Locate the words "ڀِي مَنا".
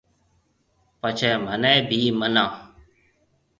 1.89-2.45